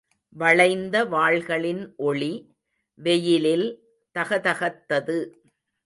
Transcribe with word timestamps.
வளைந்த 0.35 0.95
வாள்களின் 1.05 1.83
ஒளி 1.95 2.31
வெயிலில் 2.99 3.67
தகதகத்தது. 4.15 5.19